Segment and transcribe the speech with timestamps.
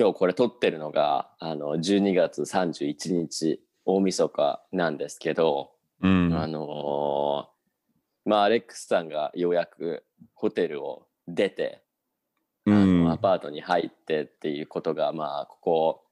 [0.00, 6.32] 今日これ撮ってるのがあの12月31日大晦日なんですけど、うん。
[6.34, 7.50] あのー
[8.24, 11.82] まあアレックスさんがようやくホテルを出て、
[12.64, 16.04] うあのんアパートに入ってっていうことがまあここ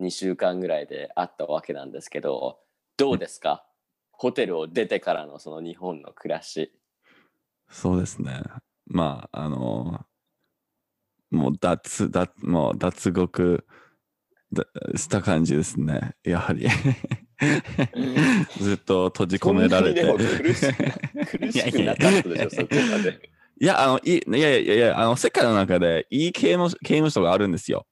[0.00, 2.60] 2週間ぐらいであったわけなんですけど
[2.96, 3.62] どうですか？
[4.10, 6.72] ホテルを出てからのその日本の暮らし。
[7.68, 8.40] そうですね。
[8.86, 10.00] まあ、あの、
[11.34, 13.66] もう脱、脱、もう脱獄
[14.52, 14.64] だ
[14.96, 16.14] した感じですね。
[16.24, 16.68] やはり。
[18.60, 20.02] ずっと閉じ込められて。
[20.02, 23.30] 苦しく苦しくなかったでしょ、そこまで。
[23.60, 27.86] いや、あの、いい、いやいやいや、あの、世界の中でいい刑務刑務所があるんですよ。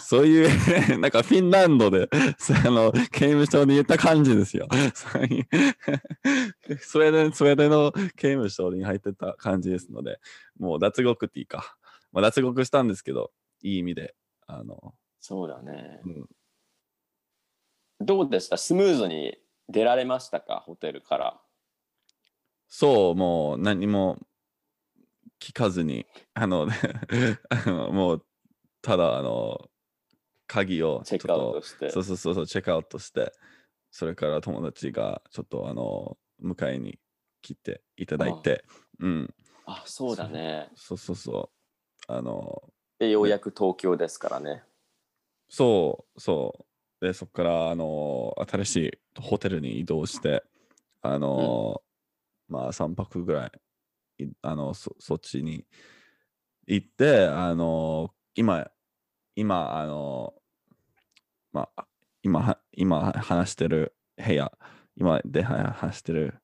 [0.00, 0.48] そういう、
[1.00, 4.66] なんかフィンランドで、そあの、刑務所にいた感じですよ。
[4.72, 10.18] スウェーデン、スウェーデンの刑務所に入ってた感じですので、
[10.58, 11.76] もう脱獄っていうか、
[12.12, 14.14] まあ、脱獄したんですけど、いい意味で、
[14.46, 16.00] あの、そうだね。
[16.04, 16.28] うん
[18.04, 18.56] どうでした？
[18.56, 19.38] スムーズに
[19.68, 20.64] 出られましたか？
[20.66, 21.40] ホテルから。
[22.66, 24.18] そう、もう何も
[25.40, 26.66] 聞かずに、あの、
[27.50, 28.26] あのもう、
[28.80, 29.70] ただ、あの、
[30.48, 31.86] 鍵をチェックアウトして。
[31.86, 33.32] とそうそうそうそう、チェックアウトして、
[33.92, 36.98] それから友達がちょっと、あの、迎えに
[37.40, 38.64] 来ていただいて、
[38.98, 39.34] うん、
[39.66, 40.70] あ、そうだね。
[40.74, 41.61] そうそうそう、
[42.16, 42.62] あの、
[42.98, 44.62] で、ようやく東京ですからね。
[45.48, 46.66] そうそ
[47.00, 50.44] う、で、そこから、あの、新しいホテルに移動して、
[51.02, 51.82] あの、
[52.48, 53.50] まあ、3泊ぐら
[54.18, 55.66] い、いあの、そそっちに
[56.66, 58.70] 行って、あの、今、
[59.34, 60.34] 今、あの、
[61.52, 61.86] まあ、
[62.22, 64.52] 今は、今話してる部屋、
[64.96, 66.34] 今では話してる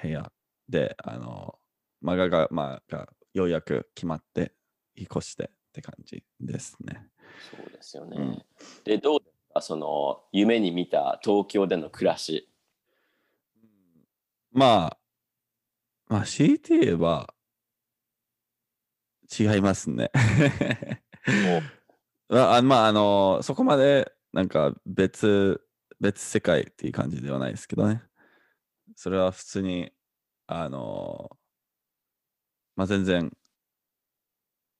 [0.00, 0.32] 部屋
[0.68, 1.58] で、あの、
[2.00, 4.54] まあ、がが、まあ、がようやく決まって、
[4.98, 7.08] 引っ越してって感じですね。
[7.50, 8.16] そうですよね。
[8.18, 8.44] うん
[8.84, 9.60] で、どうですか？
[9.62, 12.48] その夢に見た東京での暮らし。
[14.50, 14.98] まあ、
[16.08, 17.32] まあ、強いて言えば、
[19.38, 20.10] 違いますね。
[22.28, 25.62] まあ、あまあ、あの、そこまで、なんか別、
[26.00, 28.02] 別世界っていう感じではないですけどね。
[28.96, 29.92] それは普通に、
[30.46, 31.30] あの、
[32.74, 33.36] まあ、全然、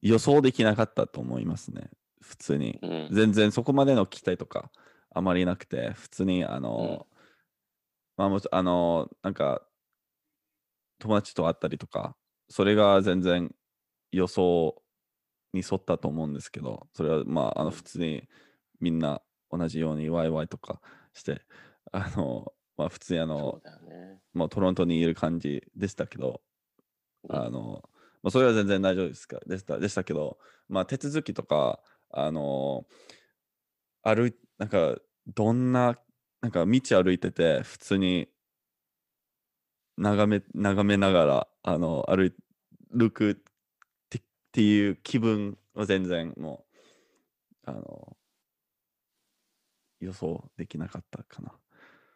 [0.03, 1.91] 予想できなかったと思いますね。
[2.21, 2.79] 普通に。
[2.83, 3.09] うん。
[3.11, 4.71] 全然そこまでの期待とか
[5.11, 7.07] あまりなくて普通にあの、
[8.17, 9.63] まあもちあのなんか
[10.99, 12.17] 友達と会ったりとか
[12.49, 13.55] それが全然
[14.11, 14.83] 予想
[15.53, 18.25] に沿ったと思うんですけどそれはまああの普通に
[18.81, 20.81] みんな同じようにワイワイとか
[21.15, 21.43] して
[21.93, 24.21] あのまあ普通にあそのね。
[24.35, 26.41] まあトロントにいる感じでしたけど
[27.29, 27.83] うんあの、
[28.29, 31.81] まあ、それは全然大丈夫ですかでしたでしたけど、まあ、手続きとか、
[32.11, 32.85] あの
[34.03, 34.97] 歩い、なんか、
[35.27, 35.99] どんな、
[36.43, 38.29] なんか道歩いてて、普通に
[39.97, 42.35] 眺め、眺めながら、あの、歩い
[42.93, 43.35] 歩くっ
[44.11, 44.23] てっ
[44.53, 46.67] ていう気分は全然も
[47.67, 48.17] う、あの、
[50.01, 51.53] 予想できなかったかな。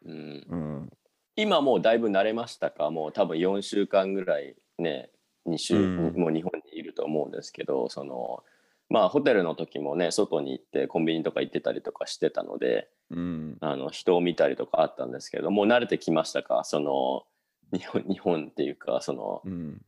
[0.04, 0.90] うん、うん。
[1.36, 2.90] 今もうだいぶ慣れましたか？
[2.90, 5.10] もう多分4週間ぐらいね、
[5.47, 8.44] 2週、うんもう日本にいると思うんですけど、その、
[8.88, 13.56] まあホテルの時もね、外に行ってコンビニとか行ってたりとかしてたので、うん。
[13.60, 16.64] あの人を見たりとかあったんですけど、もう慣れてきましたか？
[16.64, 17.25] その、
[17.72, 19.82] 日本日本っていうか、その、うん。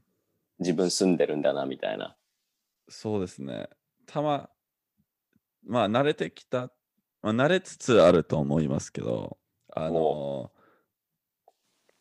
[0.61, 2.17] 自分住んでるんだなみたいな。
[2.89, 3.69] そうですね。
[4.07, 4.49] たま、
[5.67, 6.71] まあ、慣れてきた、
[7.23, 9.39] まあ、慣れつつあると思いますけど、
[9.75, 10.53] あの、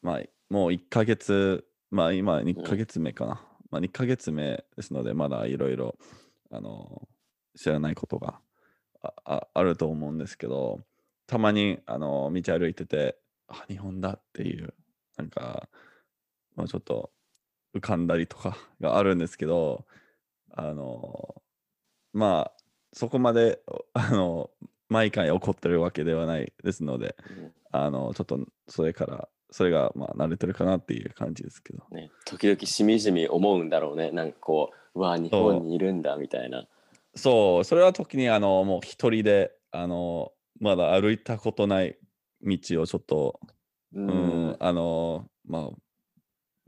[0.01, 3.41] まあ、もう1ヶ月、まあ、今2ヶ月目かな。
[3.69, 5.95] まあ、2ヶ月目ですので、まだいろいろ、
[6.49, 7.07] あの、
[7.55, 8.39] 知らないことが
[9.03, 10.81] あああると思うんですけど、
[11.27, 14.73] たまに、あの、道歩いてて、あ、日本だっていう、
[15.17, 15.69] なんか、
[16.55, 17.11] まあ、ちょっと
[17.75, 19.85] 浮かんだりとか があるんですけど、
[20.49, 21.43] あの、
[22.11, 24.49] まあ、そこまで、おあの、
[24.89, 31.83] 毎回怒ってるわけではないですので、うんあの、ちょっとそれから、それが、まあ、慣れてるかなっていう感じですけど。
[31.91, 34.09] ね、時々しみじみ思うんだろうね。
[34.09, 36.65] なんかこう、うわ、日本にいるんだみたいな。
[37.13, 41.99] そう、それは時に、あの、もう一人で、あの、まだ歩いたことない
[42.41, 43.39] 道をちょっと、
[43.93, 45.69] ううん、あの、まあ、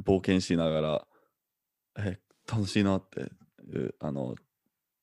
[0.03, 1.07] 冒険しながら、
[1.97, 3.23] え、楽しいなってい
[3.79, 4.35] う、あの、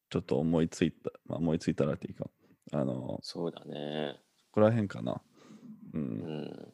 [0.09, 2.27] ちょっと思いついた、まあ、思いついたらっていうか、
[2.71, 4.21] あの、そうだね。
[4.53, 5.21] ここら辺かな。
[5.95, 5.99] う。
[5.99, 6.05] うん
[6.45, 6.73] ん。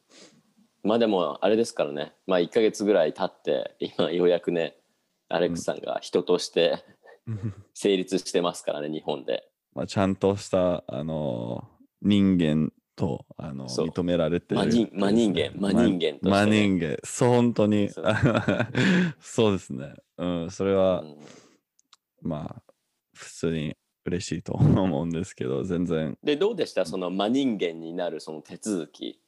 [0.83, 2.13] まあでも、あれですからね。
[2.25, 4.75] まあ1ヶ月ぐらい経って、今ようやくね、
[5.27, 6.83] アレックスさんが人として
[7.73, 9.47] 成立してますからね、日本で。
[9.73, 11.67] まあ、ちゃんとした、あの
[12.01, 15.51] 人間とあの認められてる真人真人間。
[15.59, 16.31] 真人間としてね。
[16.31, 16.45] 真
[16.77, 16.97] 人間。
[17.03, 17.89] そう本当に。
[19.19, 19.51] そう。
[19.53, 19.93] ですね。
[20.17, 21.15] うんそれうは、ん。
[22.21, 22.73] まあ
[23.13, 26.17] 普通に嬉しいと思うんですけど全然。
[26.23, 26.85] でどうでした？
[26.85, 29.21] その真人間になるその手続き、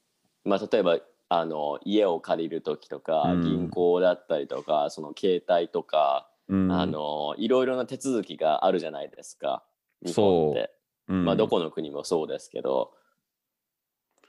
[0.43, 0.99] まあ、例えば
[1.33, 3.41] あの家を借りる時とか、うん。
[3.41, 6.69] 銀行だったりとかその携帯とか、うん。
[6.69, 9.63] あのいろいろな手続きがあるじゃないですか
[10.05, 10.73] 日本って、
[11.07, 11.13] う。
[11.15, 11.23] ん。
[11.23, 12.91] まあ、どこの国もそうですけど。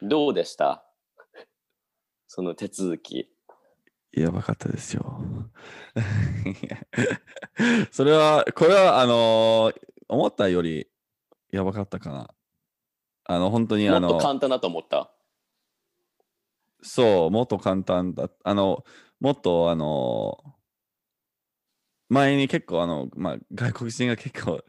[0.01, 0.85] どうでした？
[2.29, 3.29] その手続き。
[4.13, 5.21] やばかったですよ。
[7.91, 9.73] それは、これは、あの
[10.09, 10.87] 思ったより
[11.51, 12.31] やばかったかな。
[13.25, 15.11] あの、本当に、もっとあの、簡単だと思った
[16.83, 18.29] そう、もっと簡単だ。
[18.45, 18.85] あの、
[19.21, 20.37] もっと、あの、
[22.09, 24.61] 前に結構、あの、まあ、外国人が結構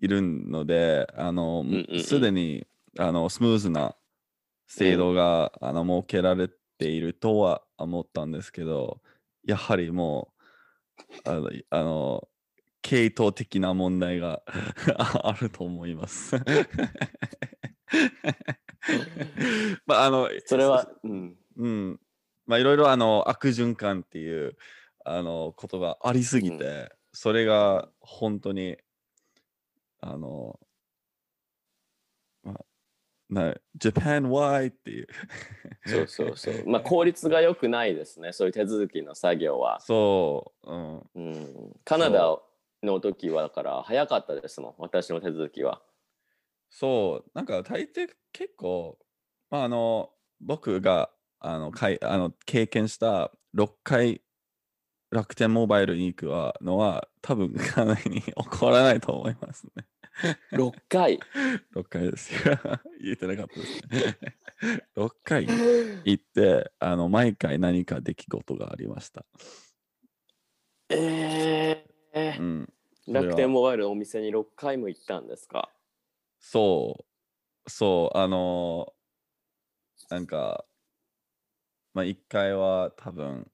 [0.00, 2.66] いるので、あのんうんうん、すでに、
[2.98, 3.96] あの、スムーズな
[4.68, 6.48] 制度が、あの、設けられ
[6.78, 9.00] ているとは思ったんですけど、
[9.44, 10.32] やはりも
[11.24, 12.28] う、あの、あの
[12.82, 14.42] 系統的な問題が
[14.96, 16.36] あると思います。
[19.86, 22.00] まあ、あの、それは、うん、うん。
[22.46, 24.56] まあいろいろあの悪循環っていう
[25.04, 28.76] あのことがありすぎて、うそれが本当に
[30.00, 30.58] あの、
[32.42, 32.64] まあ、
[33.28, 35.06] な Japan why っていう。
[35.86, 36.54] そうそうそう。
[36.68, 41.20] まあ効率が良くないですねそういう手続きの作業は、そう、うん、う。
[41.20, 42.40] ん、カナダ
[42.82, 45.82] の時はだから早かったですもん私の手続きは。
[46.70, 48.98] そう、なんか大抵結構、
[49.50, 51.10] まあ、あの僕が
[51.46, 54.20] あのかいあの経験した6回
[55.12, 59.86] 楽天モバイルに行くはのは多分かなり起こ らないと思いますね。
[60.50, 61.20] 6回？
[61.72, 62.58] 6回ですよ。
[63.00, 64.18] 言えてなかったですね。
[64.96, 69.24] 6回行って、あの毎回何か出来事がありました。
[70.88, 72.72] えうー、ん、
[73.04, 75.70] それは楽天モバイルのお店に6回も行ったんですか？
[76.40, 77.06] そ
[77.66, 78.92] う、そう、あの
[80.08, 80.64] なんか、
[81.96, 83.50] まあ1回は多分、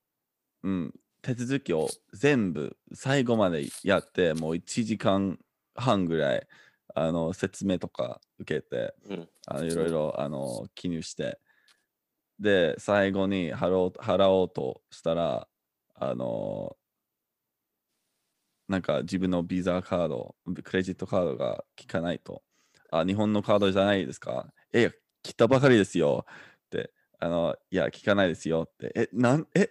[0.65, 5.39] うん、手続きを全部最後までやって、もう1時間
[5.77, 6.49] 半ぐらい
[6.93, 9.29] あの説明とか受けて、うん。
[9.47, 11.39] あのいろいろあの記入して、
[12.41, 15.47] で、最後に払おう払おうとしたら、
[15.95, 16.77] あの、
[18.67, 20.35] なんか自分のビザカード、
[20.65, 22.43] クレジットカードが効かないと。
[22.91, 24.53] あ、日本のカードじゃないですか？
[24.73, 24.91] え、
[25.23, 26.93] 来たばかりですよって、
[27.23, 29.71] あの、いや、聞かないですよって、え、なん、え、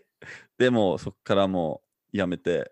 [0.58, 1.84] でもそこからも
[2.14, 2.70] うやめて、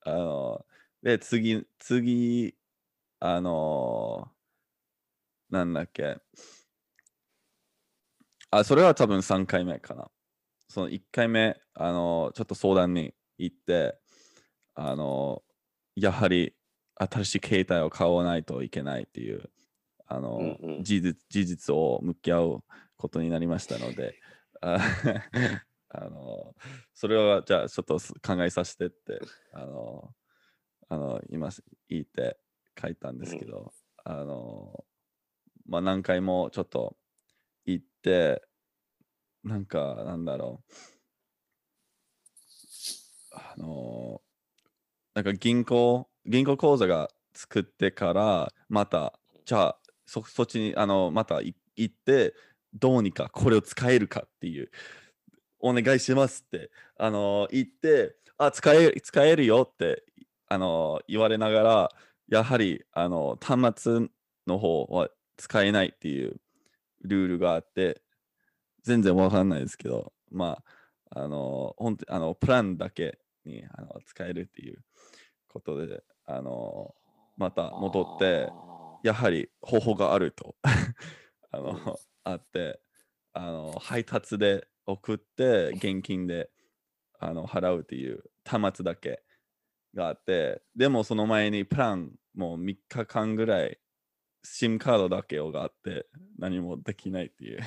[0.00, 0.64] あの、
[1.02, 2.56] で、次、次、
[3.20, 4.30] あの
[5.50, 6.16] なんだっけ。
[8.50, 10.10] あ、それは多分3回目かな。
[10.68, 13.98] その1回目、あの、ちょっと相談に行って、
[14.74, 15.42] あの、
[15.96, 16.54] やはり
[16.96, 19.50] 新しい携帯を買わないといけないっていう、
[20.06, 22.64] あの、うんうん事実事実を向き合う
[22.98, 24.14] ことになりましたので、
[24.60, 24.78] あ
[25.88, 26.54] あの、
[26.92, 29.20] それはじゃあちょっとす考えさせてって、
[29.52, 30.14] あの、
[30.90, 31.50] あの今
[31.88, 32.38] 言って
[32.80, 33.72] 書いたんですけど、
[34.04, 34.84] あの、
[35.66, 36.96] まあ何回もちょっと
[37.64, 38.42] 行って、
[39.44, 40.74] なんか、なんだろう。
[43.32, 44.20] あの、
[45.14, 52.34] なんか銀行、銀行口座が作ってから、また、じゃあ、そそっちに、あの、またい行って、
[52.74, 54.70] どうにかこれを使えるかっていう、
[55.60, 60.04] お願いしますって、あの、言って、あ、使える、使えるよって、
[60.48, 61.90] あの、言われながら、
[62.28, 64.08] やはり、あの、端末
[64.46, 66.40] の方は使えないっていう
[67.02, 68.02] ルールがあって、
[68.82, 70.62] 全然わかんないですけど、ま
[71.10, 74.78] あ、あの、本当あの、プランだけにあの使えるっていう
[75.48, 76.94] ことで、あの、
[77.36, 78.50] また戻って、
[79.02, 80.56] やはり方法があると。
[81.50, 81.98] あの、
[82.32, 82.80] あって、
[83.32, 86.50] あの、配達で送って、現金で
[87.18, 89.22] あの払うっていう端末だけ
[89.94, 93.78] があって、でもその前にプランもう3日間ぐらい
[94.44, 96.06] SIM カードだけをがあって
[96.38, 97.60] 何もできないっていう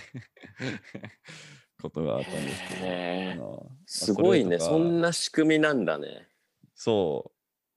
[1.82, 6.28] ことがあったんですけど、すごいねそんな仕組みなんだね
[6.74, 7.32] そ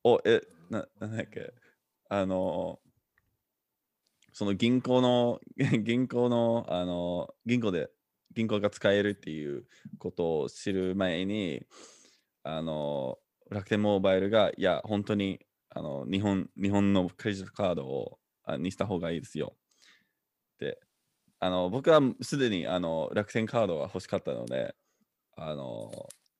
[0.04, 0.08] う。
[0.08, 1.52] お、え、な、なんだっけ？
[2.08, 2.80] あの、
[4.34, 5.40] その銀行の、
[5.84, 7.90] 銀行の、あの、銀行で、
[8.34, 9.66] 銀行が使えるっていう
[9.98, 11.64] ことを知る前に、
[12.42, 19.56] あの、楽天モバイルが、いや、本当に、あの、日本、日本のクレジットカードをあにした方がいいですよ。
[20.58, 20.78] で、
[21.40, 24.74] あの僕はすでにあの楽天カードが欲しかったので、
[25.36, 25.90] あの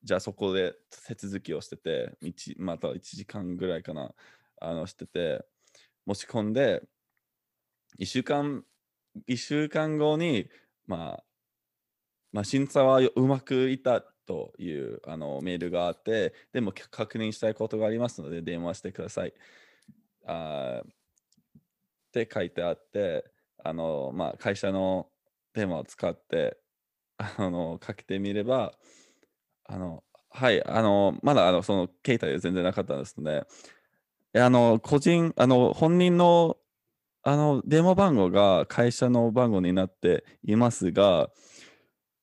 [0.03, 0.75] じゃあそこで
[1.07, 2.13] 手続きをしてて、
[2.59, 4.15] また1時間ぐらいかな、
[4.61, 5.45] あのしてて、
[6.07, 6.83] 持ち込んで、
[7.99, 8.65] 1週間、
[9.27, 10.49] 一週間後に、
[10.87, 11.25] まあ、
[12.33, 19.35] まあ、審査はうまくいったというあのメールがあって、でも確認したいことがありますので、電話してください。
[20.27, 20.91] あっ
[22.13, 23.25] て書いてあって、
[23.63, 25.09] あのまあ、会社の
[25.53, 26.59] 電話を使って
[27.19, 28.73] あのかけてみれば、
[29.67, 33.47] あのはい、あのまだあのその携帯で全然なかったんですので、
[34.35, 36.57] えあの個人、あの本人の
[37.25, 41.31] あの電話番号が会社の番号になっていますが、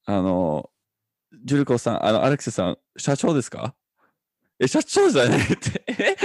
[0.05, 0.69] あの、
[1.45, 3.73] ジュルコさん、あの、アレクスさん、社長ですか？
[4.59, 5.83] え、社長じゃないって。
[5.87, 6.15] え？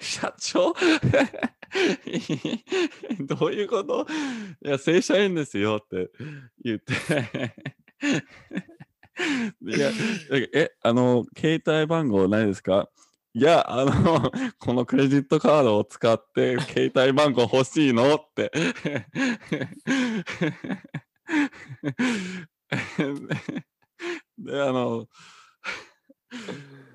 [0.02, 0.72] 社長？
[3.26, 4.06] どういうこと？
[4.64, 6.10] いや、正社員ですよって
[6.64, 6.94] 言って。
[9.62, 9.90] いや、
[10.54, 12.88] え、あの、携帯番号ないですか？
[13.34, 18.14] いや、あの、 このクレジットカードを使って携帯番号欲しいの？
[18.16, 18.50] って。
[24.38, 25.06] で、あの、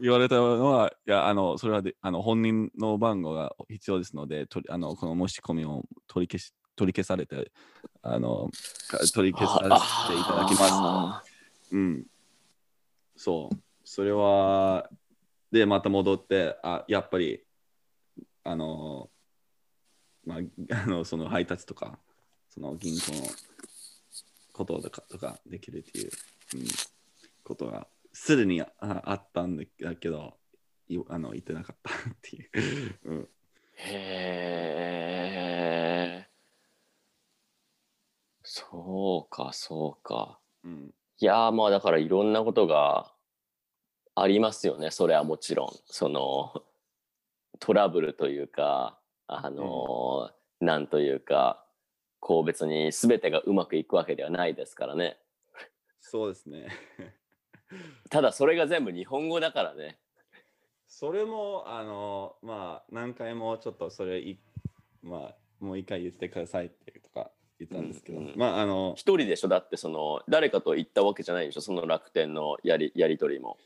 [0.01, 7.51] 言われたのは、いや、あの、それはであの本人の番号が必要ですので、とりあのこの申し込みを取り消し取り消されて、
[8.01, 8.49] あの、
[8.89, 9.59] か取り消さ
[10.07, 10.71] せていただきます。
[10.73, 11.23] あ
[11.71, 12.05] うん。
[13.15, 13.55] そう。
[13.83, 14.89] それは、
[15.53, 17.43] で、また戻って、あ、やっぱり、
[18.43, 19.11] あの、
[20.25, 20.39] まあ、
[20.73, 21.99] あのその配達とか、
[22.49, 23.27] その銀行の
[24.51, 26.11] こととかとかできるっていう、
[26.55, 26.65] うん、
[27.43, 29.63] ことが、すでにああったんだ
[29.95, 30.39] けど、
[30.87, 32.49] いあの言ってなかったっていう。
[33.05, 33.27] うん、ー
[33.75, 33.89] へ
[36.23, 36.29] え。
[38.41, 40.39] そうか、そうか。
[40.63, 43.12] うん、いやーまあだからいろんなことが
[44.15, 45.69] ありますよねそれはもちろん。
[45.85, 46.63] その
[47.59, 51.65] トラブルというかあのーなんというか
[52.19, 55.17] こう別に全てがうまくいくわけではないですからね。
[55.99, 56.67] そうですね。
[58.09, 59.97] ただそれが全部日本語だからね。
[60.87, 64.37] それも、あの、まあ、何回もちょっとそれい、
[65.01, 68.33] まあ、もう一回言ってくださいってとか言ったんですけど、うんうん。
[68.37, 69.47] まあ、あの、一人でしょ？
[69.47, 71.61] だってその誰かと言ったわけじゃないでしょ？
[71.61, 73.57] その楽天のやりやり取りも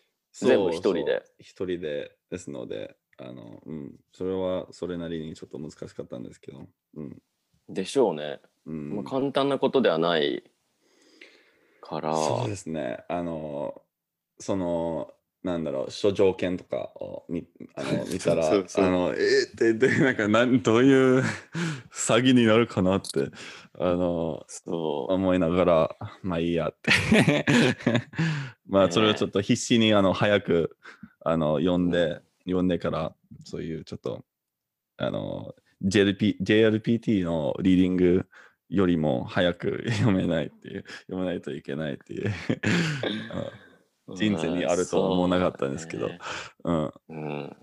[0.46, 1.24] 全部一人で。
[1.40, 7.22] 一人でですので、あの、うん、それはそれなりにちょっと難しかったんですけど、うん。
[7.70, 8.96] でしょうね、うん。
[8.96, 10.44] まあ、簡単なことではない
[11.82, 12.16] から。
[12.16, 13.04] そうですね。
[13.10, 13.82] あの、
[14.40, 15.14] その、
[15.48, 21.24] なんだろう、諸条件とかを見あの 見たら、あの、えーって、で、なんかなん、どういう
[21.92, 23.32] 詐欺になるかなって、
[23.80, 27.46] あの、そう思いながら、まあいいやって。
[28.68, 30.78] まあ、それをちょっと必死に、あの、早く、
[31.22, 34.26] あの、読んで、読んでから、そういうちょっと、
[34.98, 38.26] あの、JLP JLPT のリーディング
[38.70, 42.34] よりも早く 読めないっていう、読めないといけないっていう。
[44.16, 46.10] 人生にあるとは思わなかったんですけど。
[46.10, 46.14] そ
[46.64, 47.58] うん、うん、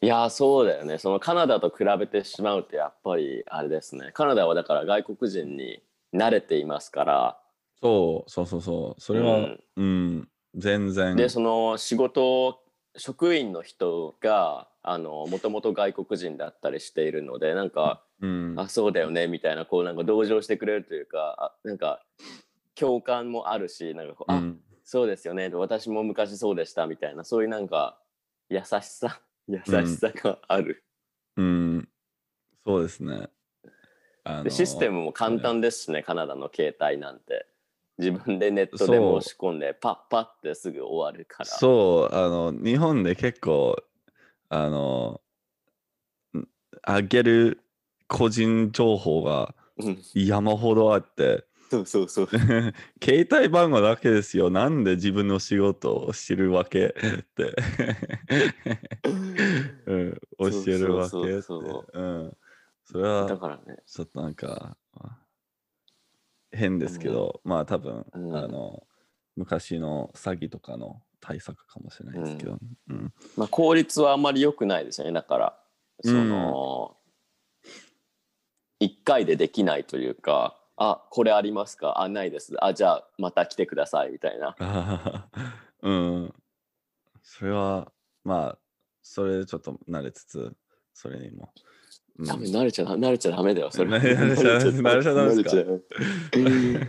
[0.00, 0.98] いやーそうだよね。
[0.98, 4.10] そのカナダと比べてしまうとやっぱりあれですね。
[4.14, 5.82] カナダはだから外国人に
[6.14, 7.38] 慣れていますから、
[7.80, 9.60] そうそうそうそう、それは、うん。
[9.76, 11.16] うん、全然。
[11.16, 12.60] でその仕事
[12.96, 22.02] 職員の人がもともと外国人だったりしているのでなんか、うん、あそうだよねみたいなこうなんか同情してくれるというかあなんか
[22.74, 24.60] 共感もあるしなんかこう、あうん
[24.90, 25.50] そうですよね。
[25.50, 27.98] 私も昔そうでしたみたいなそういうなんか
[28.48, 30.82] 優しさ 優しさがある、
[31.36, 31.88] うん、
[32.64, 33.28] そうですね。
[34.48, 37.46] システムも簡単ですしねカナダの携帯なんて。
[37.98, 41.44] 自分でネットで申し込んでパッパってすぐ終わるから。
[41.46, 43.74] そう、あの、日本で結構、
[44.48, 45.20] あの、
[46.32, 46.46] ん
[46.82, 47.60] あげる
[48.06, 49.98] 個人情報がうん。
[50.14, 52.28] 山ほどあって、そうそうそう。
[53.02, 54.50] 携帯番号だけですよ。
[54.50, 56.86] なんで自分の仕事を知るわけ？
[56.86, 57.54] って、
[59.86, 61.42] うん、教えるわけって。
[61.42, 62.36] そうん、
[62.84, 63.82] それだはからね。
[63.86, 64.76] ちょっとなんか
[66.52, 68.36] 変ですけど、まあ多分、うん。
[68.36, 68.86] あの
[69.36, 72.58] 昔の詐欺とかの対策かもしれないですけど、
[72.88, 73.12] うん。
[73.36, 75.12] まあ効率はあんまり良くないですよね。
[75.12, 75.60] だから
[76.02, 76.96] その、
[78.80, 84.54] 一回でできないというかあこれありますかあないですあじゃあまた来てくださいみたいな
[85.82, 86.34] うん。
[87.22, 87.90] それは、
[88.24, 88.58] まあ、
[89.02, 90.56] それでちょっと慣れつつ、
[90.94, 91.52] それにも。
[92.18, 93.90] うん多分慣れちゃだ慣れちゃダメだよ、それ。
[93.90, 95.50] 慣れちゃ慣れちゃダメですか？
[95.50, 95.64] 慣れ
[96.74, 96.86] ちゃ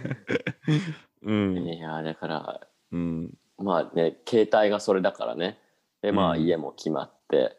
[1.22, 1.60] うんう。
[1.75, 5.60] いや、だから、うんまあね、携帯がそれだからね。
[6.01, 7.58] で、まあうん家も決まって、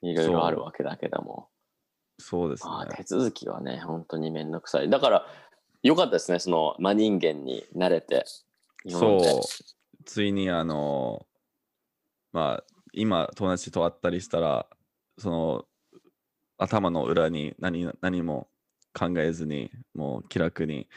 [0.00, 1.48] いろいろあるわけだけども。
[2.22, 4.88] そうですねまあ手続きはね、本当にめんどくさい。
[4.88, 5.26] だから、
[5.82, 8.24] よかったですね、その真人間に慣れて。
[8.88, 9.20] そう
[10.04, 11.26] ついにあの
[12.32, 14.66] まあ今友達と会ったりしたら
[15.18, 15.64] その
[16.58, 18.48] 頭の裏に何何も
[18.92, 20.88] 考えずにもう気楽に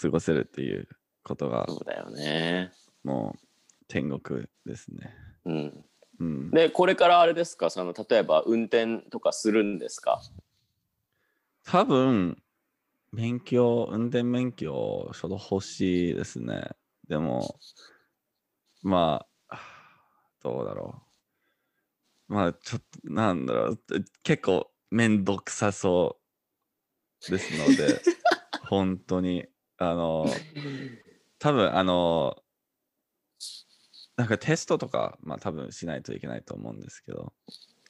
[0.00, 0.88] 過ごせるっていう
[1.22, 2.72] ことがそうだよね。
[3.04, 3.38] もう
[3.86, 5.14] 天国ですね。
[5.44, 5.84] うん。
[6.20, 10.20] うん、で、これからあれですか、その例えば運転とかするんですか？
[11.70, 12.42] 多分
[13.12, 16.62] 免許運転免許ちょっと欲しいですね。
[17.08, 17.58] でも
[18.82, 19.60] まあ
[20.42, 21.02] どうだろ
[22.30, 22.32] う。
[22.32, 23.80] まあちょっとなんだろう
[24.22, 26.18] 結構めんどくさそ
[27.26, 28.00] うですので
[28.68, 29.46] 本当に
[29.78, 30.26] あの
[31.38, 32.42] 多分あの
[34.16, 37.32] なんかテストとかまあ多分しないといけないと思うんですけど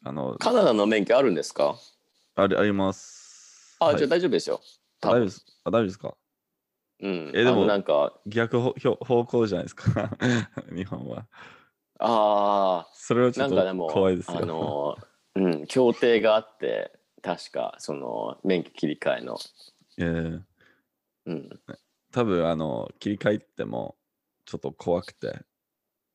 [0.03, 1.77] あのカナダの免許あるんですか？
[2.35, 3.18] ありあります。
[3.81, 4.61] あ、はいじゃあ大丈夫ですよ。
[5.01, 6.15] 大丈夫ですあ大丈夫ですか？
[7.01, 7.33] うん。
[7.35, 8.73] えでもなんか、逆方
[9.05, 10.11] 方向じゃないですか？
[10.75, 11.27] 日本は。
[12.01, 14.39] ああ、それはちょっとなんかでも、怖いですよ。
[14.39, 14.97] あの、
[15.35, 16.93] うん、協定があって、
[17.23, 19.39] 確か、その、免許切り替えの。
[19.99, 20.43] えー
[21.27, 21.61] うん。
[22.11, 23.97] 多分あの切り替えても
[24.47, 25.43] ちょっと怖くて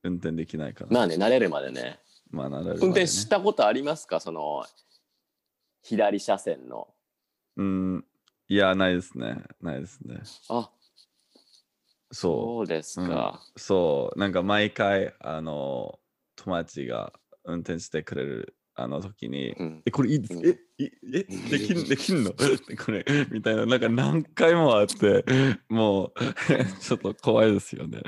[0.01, 0.87] 運転できないから。
[0.89, 1.99] まあね、慣れるまでね。
[2.31, 4.19] まあなれるね運転したことありますか？
[4.19, 4.65] その、
[5.83, 6.92] 左車線の。
[7.57, 8.05] うん。
[8.47, 9.43] いや、ないですね。
[9.61, 10.21] ないですね。
[10.49, 10.69] あ、
[12.11, 13.03] そそうですう。
[13.03, 13.41] うんか。
[13.57, 14.19] そう。
[14.19, 15.99] なんか毎回、あの、
[16.35, 17.13] 友達が
[17.45, 19.81] 運転してくれるあの時に、うん。
[19.85, 20.33] え、これいいです。
[20.33, 22.33] うんえ、いえ、できん、できんの？
[22.85, 25.25] これ、みたいな、なんか何回もあって、
[25.69, 26.13] もう、
[26.81, 28.01] ちょっと怖いですよね。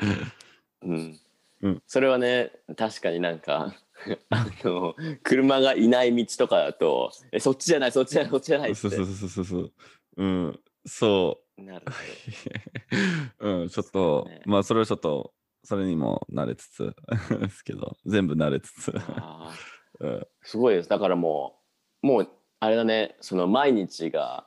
[0.82, 1.20] うん
[1.62, 3.74] うんそれはね確かになんか
[4.30, 9.74] あの車がいない道とかだとえそっちじゃないそっちじゃないそっちじゃないそうそうそうそうそう。
[10.18, 10.60] うん。
[10.86, 11.62] そう。
[11.62, 11.86] なる
[13.40, 16.96] うん、ちょっと、ねまあ、それはちょっと、それにも慣れつつ
[17.40, 18.94] ですけど、全部慣れつつ。
[19.18, 21.58] あーうんすごいですだからも
[22.04, 24.46] うもうあれだねその毎日が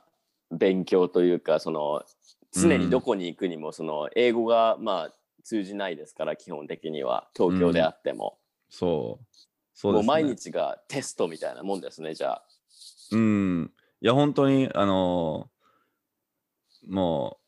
[0.51, 2.03] 勉強というかその
[2.51, 8.37] 常にどこに行くにもその英語がまあ通じないですから基本的には東京であっても、
[8.69, 9.25] そう。
[9.79, 10.07] そうです、ね。
[10.07, 12.45] もう毎日がテストみたいなもんですねじゃあ
[13.11, 13.71] うん。
[14.01, 15.49] いや、本当に、あの
[16.85, 17.39] も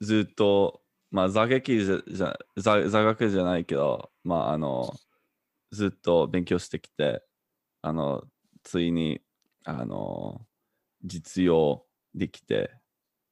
[0.00, 0.82] う、ずっと、
[1.12, 4.92] まあ、座撃じゃ、じゃ座座学じゃないけど、まあ、あの、
[5.70, 7.22] ずっと勉強してきて、
[7.82, 8.24] あの、
[8.64, 9.20] ついに、
[9.64, 10.44] あの、
[11.04, 12.72] 実用できて、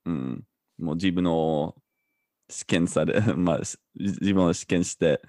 [0.05, 0.45] うん、
[0.79, 1.75] もう自分を
[2.49, 5.21] 試験され、 まあ、し自分を試験して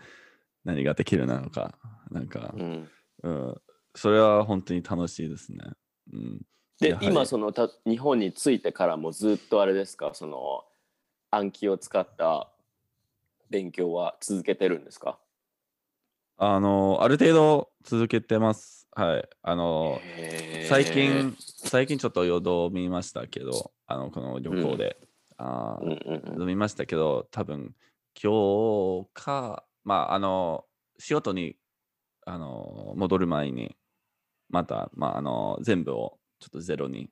[0.63, 1.75] 何ができるなのか、
[2.11, 2.91] なんか、うん。
[3.23, 3.55] うん、
[3.95, 5.59] それは本当に楽しいですね。
[6.13, 6.41] うん、
[6.79, 10.11] で今そのた日本に着いてからもずっとあれですか？
[10.13, 10.65] その
[11.29, 12.51] 暗記を使った
[13.49, 15.19] 勉強は続けてるんですか？
[16.37, 18.87] あの、ある程度続けてます。
[18.91, 19.29] はい。
[19.43, 20.01] あの、
[20.59, 24.97] 最近、最近ちょっとよどみましたけど、あの、この旅行で。
[25.39, 25.89] うん。
[25.89, 25.91] うん
[26.25, 27.75] うんよどみましたけど、多分
[28.21, 30.65] 今日か、まあ、あの、
[30.99, 31.57] 仕事に
[32.25, 33.75] あの戻る前に、
[34.49, 37.09] また、まあ、あの、全部をちょっとゼロに、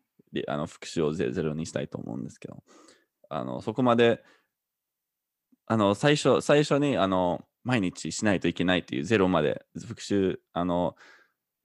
[0.48, 2.64] あの復習をゼロにしたいと思うんですけど、
[3.30, 4.24] あの、そこまで、
[5.66, 10.96] あの、最初、最初に、あの、毎日しないといけないっていうゼロまで、復習、あの、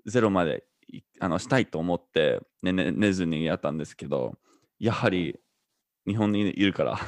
[0.06, 0.66] ゼロまで
[1.20, 4.38] あのしたいと思って、ねね、寝ずにやったんですけど、
[4.78, 5.38] やはり
[6.06, 6.98] 日本にいるから、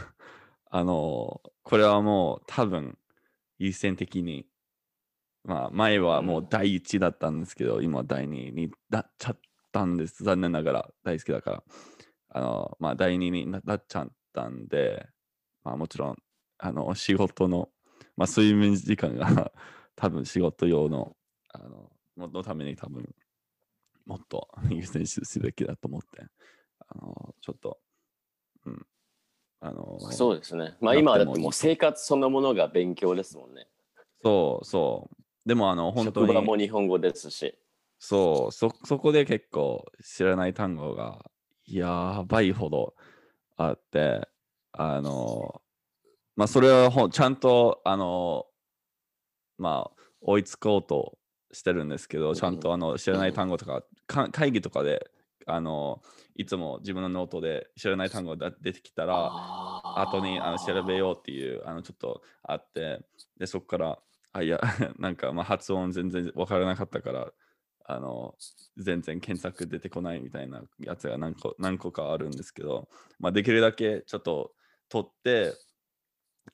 [0.71, 2.99] あの、これはもう多分
[3.59, 4.47] 優先的に、
[5.47, 9.39] まあ前はもう第一だったんですけど、今は第二になっちゃっ
[9.73, 10.25] たんです。
[10.25, 11.63] 残念ながら大好きだから。
[12.31, 15.07] あの、まあ第二にななっちゃったんで、
[15.63, 16.17] まあもちろん、
[16.59, 17.69] あの、仕事の、
[18.17, 19.53] まあ睡眠時間が
[19.95, 21.17] 多分仕事用の、
[21.55, 23.09] あの、ののために多分、
[24.05, 26.27] もっと優先すべきだと思って、
[26.89, 27.79] あの、ちょっと、
[28.65, 28.87] うん、
[29.61, 33.69] あの、そうですねまあ今はだってもうと生活そのものが勉強ですもんね
[34.23, 35.26] そうそう。
[35.47, 37.57] でも、あの、本当職場もに、日本語ですし。
[37.99, 41.25] そう、そ、そこで結構知らない単語が
[41.67, 42.95] やばいほど
[43.57, 44.29] あって、
[44.73, 45.63] あの、
[46.35, 48.47] まあ、それはちゃんと、あの、
[49.57, 51.19] まあ、追いつこうと
[51.53, 55.09] してるんですけど、ちゃんとあの知らない単語とか、か会議とかで
[55.47, 56.03] あの
[56.35, 59.31] いつも自分のノートで知らない単語が出てきたら、
[59.97, 63.01] 後にあの調べようっていうあのちょっとあって、
[63.39, 63.99] で、そこから、
[64.37, 64.61] あ、いや、
[64.99, 67.33] なんかまあ発音全然わからなかったから、
[67.85, 68.35] あの、
[68.77, 74.53] 全然検索出てこないみたいなやつが何個何個かあるんですけど、まあ、できるだけちょっと
[74.89, 75.55] 取って、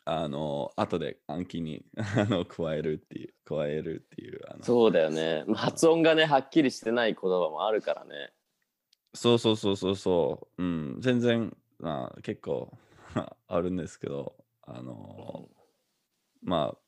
[0.05, 4.41] あの、後で暗記に あの加えるっていう、加えるっていう。
[4.49, 5.45] あのそうだよね。
[5.47, 8.33] まあ発音がね、はっきりしてない言葉もあるからね。
[9.15, 12.79] そうそうそうそうそう、うん、全然、まあ、結構
[13.47, 15.51] あるんですけど、あの、
[16.43, 16.79] まあ、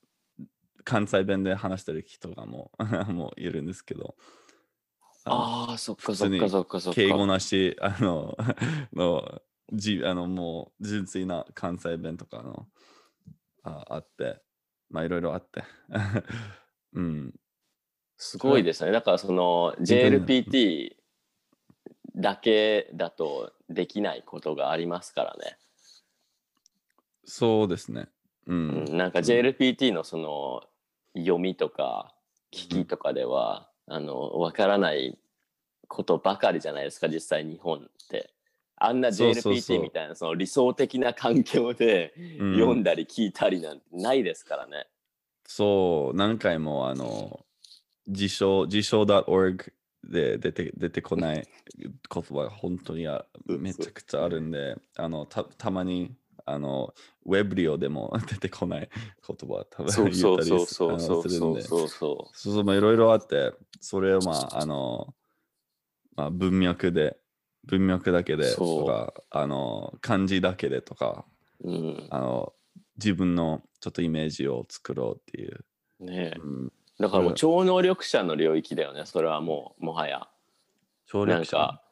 [0.84, 4.16] 関西弁で話してる人がもう もういるんですけど、
[5.24, 6.94] あのああ、そっかそっかそっかそっか。
[6.94, 8.36] 敬語なし、あの、
[8.92, 9.42] の
[9.72, 12.68] じあのもう純粋な関西弁とかの
[13.62, 14.42] ああって、
[14.90, 15.64] まあいろいろあって、
[16.92, 17.34] うん、
[18.16, 18.92] すごいですね。
[18.92, 20.96] だからその JLPT
[22.14, 25.58] だけだとできないことがありますからね。
[27.24, 28.08] そうですね。
[28.46, 30.62] ううんん、なんか JLPT のその
[31.16, 32.14] 読みとか
[32.52, 35.18] 聞きとかでは、あのわからない
[35.88, 38.30] ことばかりじゃないですか実際日本って。
[38.76, 44.88] あんな JLPT みたいなその理想的な環境でうん読んだり聞いたりなんてないですからね。
[45.46, 47.44] そう、何回もあの、
[48.08, 49.72] 辞書、辞書 .org
[50.02, 51.48] で出て出てこない
[51.78, 53.06] 言葉が本当に
[53.46, 56.14] めちゃくちゃあるんで、あのたたまに
[56.46, 58.90] あのウェブリオでも 出てこない
[59.26, 61.62] 言葉多分そう言ったりそうそうすそうそうあのするんで。
[61.62, 65.14] そうそうそそうそう、まあいろいろあって、それをまあ、あの、
[66.16, 67.18] まあ、文脈で、
[67.64, 71.24] 文脈だけでとか、あの、漢字だけでとか、
[71.60, 71.70] う。
[71.70, 72.52] うん、あの、
[72.96, 75.64] 自分のちょっとイメージを作ろうっていう。
[76.00, 80.28] ねえうん、だからもううん超能力者の領域だよねそれはもうもはや。
[81.06, 81.56] 省略者？
[81.56, 81.82] なんか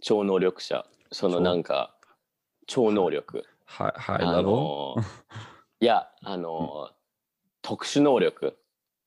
[0.00, 1.94] 超能力者その超なんか
[2.66, 3.44] 超能力。
[3.68, 5.04] ハイハイあラボの
[5.80, 6.90] いやあの、
[7.62, 8.56] 特殊能力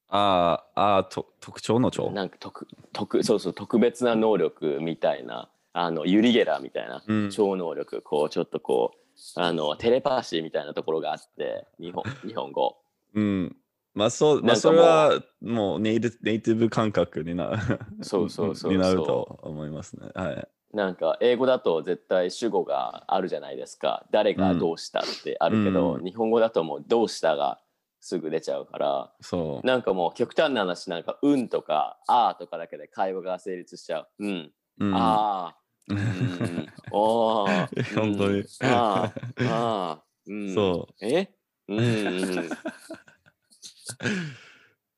[0.07, 2.11] あーあー、と特徴の徴。
[2.11, 12.77] なんか特特そうそう特別な能力みたいなあのユリ・ゲラーみたいなうん超能力、こうちょっとこうあのテレパシーみたいなところがあって日本 日本語
[13.15, 13.57] うん。
[13.93, 17.51] まあそう、まあそれはもうネイティネイティブ感覚にな
[18.01, 20.09] そうそうそうそうになると思いますね。
[20.13, 20.47] はい。
[20.73, 27.59] なんか英語だと絶対主語があるじゃないですか誰がどうしたってあるけど、うん日本語だともうどうしたが
[27.99, 29.67] すぐ出ちゃうからそう。
[29.67, 34.07] なんかもう極端な話なんか「うん」とか「あー」とかだけで会話が成立しちゃう。
[34.19, 34.51] うん。
[34.79, 35.57] うん、ああ。
[35.91, 36.73] うん。
[36.89, 40.31] おー本当にうんあーあー。
[40.31, 40.53] うん。
[40.55, 40.95] そう。
[41.05, 41.29] え？
[41.67, 42.49] うんうん。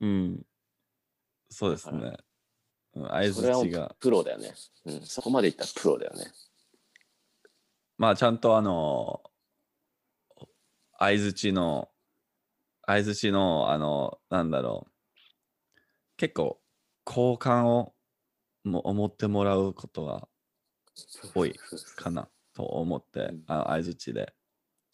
[0.00, 0.46] うん。
[1.50, 2.16] そうですね。
[2.96, 3.94] うん相づちが。
[4.00, 4.54] プロだよね。
[4.86, 5.00] うん。
[5.02, 6.26] そこまでいったらプロだよね。
[7.98, 9.22] まあちゃんとあの、
[10.98, 11.88] 相づちの、
[12.86, 14.92] 相づちの、あの、なんだろう。
[16.16, 16.60] 結構、
[17.04, 17.94] 好感を
[18.64, 20.26] も思ってもらうことが
[21.34, 21.54] 多い
[21.96, 24.32] かなと思ってうん、あの相づちで。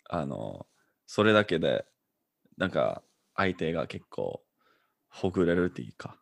[0.08, 0.66] あの、
[1.06, 1.84] それだけで、
[2.56, 3.02] なんか、
[3.36, 4.42] 相手が結構、
[5.08, 6.20] ほぐれるっていうか、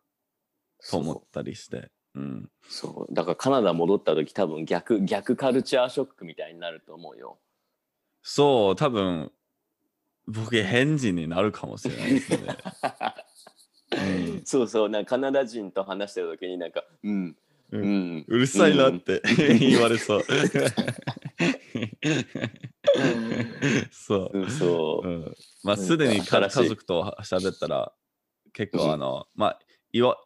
[0.89, 1.89] と思ったりして。
[2.15, 2.49] うん。
[2.67, 3.13] そう。
[3.13, 7.39] だからカナダ戻った時多分逆、逆カルチャーショックみたいになると思うよ。
[8.21, 9.31] そう、多分、
[10.27, 12.37] 僕、返事になるかもしれないですね。
[13.91, 14.89] うんそうそう。
[14.89, 17.35] なんかカナダ人と話してる時になんか、うん。
[17.71, 18.25] ううんん。
[18.27, 19.21] うるさいなって
[19.59, 20.25] 言われそう。
[23.91, 24.39] そう。
[24.39, 25.11] うんそうう。
[25.11, 27.93] ん、まあ、すでに家族と喋ったら、
[28.53, 29.59] 結うん構、あの、まあ、
[29.91, 30.17] 言わ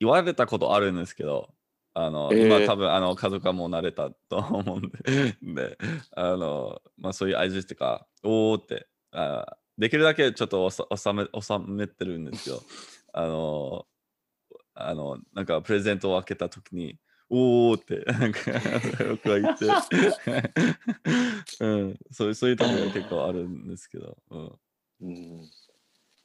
[0.00, 1.54] 言われたことあるんですけど、
[1.94, 5.78] あの、えー今多分、あの、家族はもう慣れたと思うんで、で
[6.16, 12.62] あの、まあ、そういう合図とか、おーって、あできるだけちょっと収め収めてるんですよ。
[13.12, 13.86] あの、
[14.74, 16.98] あの、なんかプレゼントを開けたときに、
[17.30, 18.40] おーって、 なんか、
[19.10, 19.66] 僕は言って、
[21.64, 24.58] うん、そういうそういう時が結構あるんですけど、うん。
[25.00, 25.50] うん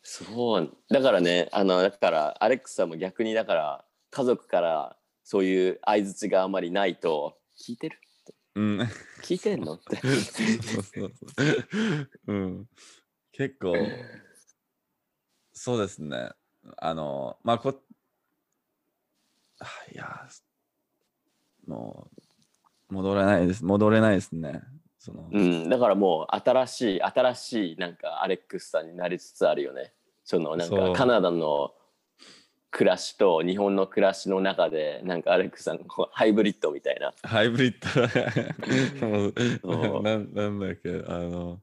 [0.02, 8.00] そうだからねあのだからアレックスさんも逆にだから家族からそういう相づちがあまりないと聞いてる？
[8.56, 8.80] うん、
[9.22, 9.74] 聞いてんの？
[9.74, 12.10] ってそうそうそう。
[12.28, 12.70] うん。
[13.32, 13.76] 結構、
[15.54, 16.32] そうですね。
[16.78, 17.80] あの、まあ、こ、
[19.60, 20.28] あいや、
[21.68, 22.10] も
[22.90, 23.64] う、戻れないです。
[23.64, 24.62] 戻れないですね。
[25.00, 29.94] その、うん、だからもう新しい新しいなんかアレックスさんになりつつあるよね。
[30.26, 31.72] そのなんかカナダの
[32.70, 37.14] 暮らしと日本の暮らしの中でなんかアレックスさんこうハイブリッドみたいな。
[37.24, 37.76] ハイブリッ
[39.64, 40.02] ド。
[40.04, 41.62] なんなんだっけあの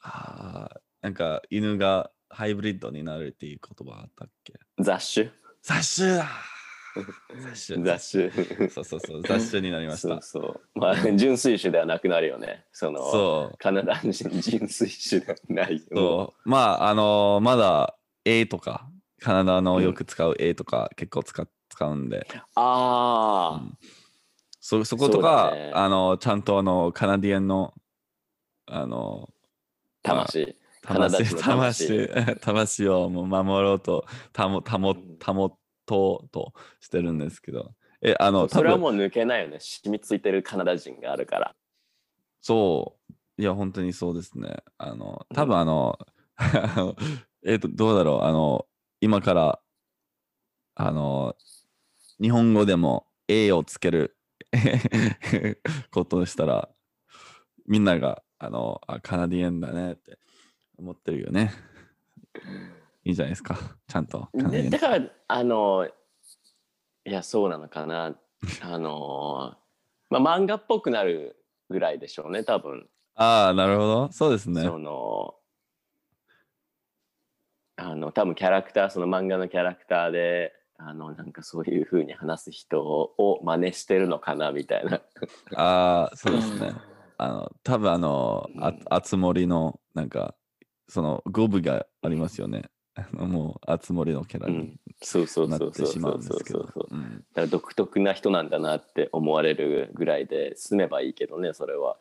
[0.00, 4.54] あーなんか犬がハイブリッドになるっていう言葉あったっけ？
[4.80, 5.30] 雑種。
[5.62, 6.28] 雑種だ
[7.52, 9.22] 雑種雑種そうそうそう。
[9.22, 10.60] 雑種になりましそうたそう。
[10.74, 12.64] まあ純粋種ではなくなるよね。
[12.72, 13.56] そのそう。
[13.58, 16.48] カナダ人純粋種ではないそう。
[16.48, 18.88] まああのまだ A とか
[19.20, 23.78] カナダのよく使う A とか結構使使うんで、ああ、うん。
[24.60, 25.72] そそことか、だね。
[25.74, 27.74] あのちゃんとあのカナディアンの
[28.66, 29.28] あの
[30.02, 30.56] 魂。
[30.82, 31.36] 魂。
[31.36, 32.08] 魂。
[32.40, 34.06] 魂をもう守ろうと
[34.36, 37.74] 保保保とうとしてるんですけど。
[38.02, 39.58] えあのそれはもう抜けないよね。
[39.60, 41.54] 染みついてるカナダ人があるから。
[42.42, 43.12] そう。
[43.38, 44.58] いや本当にそうですね。
[44.78, 45.98] あの多分あの、
[47.44, 48.22] えっとどうだろう。
[48.22, 48.66] あの
[49.00, 49.60] 今から
[50.74, 51.34] あの
[52.20, 54.16] 日本語でも A をつける
[55.90, 56.68] ことをしたら
[57.66, 60.18] みんながあのあカナディアンだねって
[60.76, 61.52] 思ってるよね
[63.06, 63.56] いいじゃないですか。
[63.86, 65.88] ちゃんとだからあの
[67.04, 68.18] いやそうなのかな。
[68.62, 69.54] あの
[70.10, 71.36] まあ漫画っぽくなる
[71.70, 72.88] ぐらいでしょうね多分。
[73.14, 74.12] ああなるほど。
[74.12, 74.62] そうですね。
[74.62, 75.36] その
[77.76, 85.00] あの多分キャラクターその漫画のキャラクターであのなんかそういう風に話す人を真似してるのかなみたいな。
[85.54, 86.72] ああそうですね。
[87.18, 88.50] あの多分あの、
[88.90, 90.34] あつ森のなんか
[90.88, 92.64] その語尾がありますよね。
[92.96, 94.80] あのもうあつ森のキャラにうん。
[95.02, 96.60] そうそうなそうそうってしまうんですけど。
[96.60, 96.96] そうそう。
[96.96, 97.02] うん。
[97.02, 101.98] だから独特な人なんだなって思われるぐらいで済めばいいけどねそれは。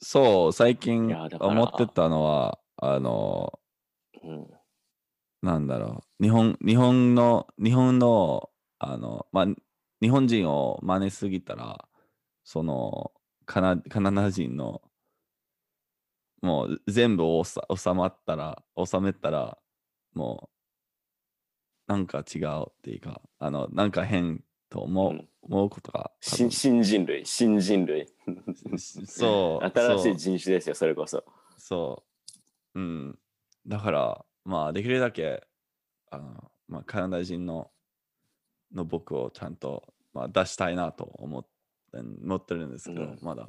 [0.00, 1.50] そう最近いやだから。
[1.50, 3.58] 思ってたのはあの
[4.22, 4.46] うん。
[5.42, 6.22] なんだろう。
[6.22, 9.46] 日本日本の日本のあのまあ
[10.00, 11.88] 日本人を真似すぎたら
[12.44, 13.10] その
[13.44, 14.82] カナカナダ人の
[16.42, 19.58] もう全部おさ収まったら収めたら
[20.16, 20.50] も
[21.88, 28.08] うなんか違うっていうかあのなんか変と思う,、うん思うことが新新人類新人類
[29.06, 31.24] そう 新しい人種ですよそれこそ。
[31.56, 32.02] そ
[32.74, 32.80] う。
[32.80, 33.18] うん。
[33.66, 35.46] だから、まあ、できるだけ、
[36.10, 37.70] あの、まあ、カナダ人の
[38.72, 41.48] の僕をちゃんと、まあ、出したいなと思って
[42.22, 43.48] 思ってるんですけど、うんまだ、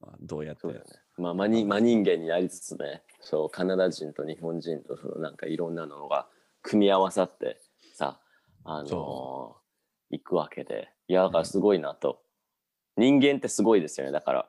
[0.00, 0.66] まあ、どうやって。
[0.66, 0.82] ね。
[1.18, 6.26] まあ真に真人間になりつつねそうカナダ人と日本人とそのなんかいろんなのが
[6.62, 7.60] 組み合わさって
[7.94, 8.20] さ
[8.64, 9.56] あの
[10.10, 12.20] 行くわけでいやだからすごいなと。
[12.96, 14.48] 人間ってすごいですよねだから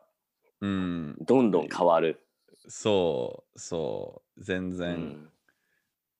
[0.61, 1.15] うん。
[1.21, 2.19] どんどん変わる。
[2.67, 4.43] そう、そう。
[4.43, 5.29] 全う然、ん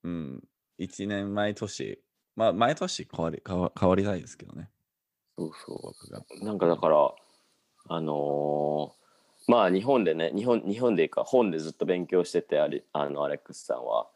[0.04, 0.44] うん。
[0.78, 2.02] 一年毎年、
[2.36, 4.70] まあ、毎年変わり変わ変わりたいですけどね。
[5.38, 5.94] そうそ。
[6.42, 6.46] う。
[6.46, 7.14] なんかだから
[7.90, 8.99] あのー
[9.50, 14.08] まあ日本でね日本日本でいうか本でずっと勉強しててあれあのアレックスさんは、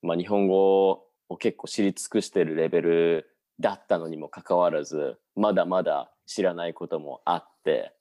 [0.00, 0.88] まあ、日本語
[1.28, 7.92] を結構知り尽くしてるレベルだったのにもかかわらずまだまだ知らないこともあって。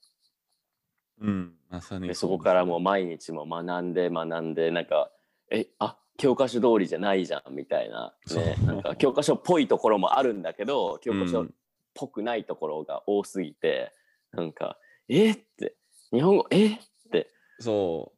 [1.20, 1.54] うん。
[1.70, 5.12] まさにでそこからもう毎日も学んで学んでなんか
[5.52, 11.54] えあ教科書通りじゃないじゃんみたいな,、ね、なんか教科書っぽいところもあるんだけど教科書っうん
[11.94, 13.92] ぽくないところが多すぎて、
[14.32, 14.78] なんか
[15.10, 15.76] えって
[16.14, 16.68] 日本語え？
[16.74, 16.80] っ
[17.12, 17.30] て。
[17.60, 18.18] そう。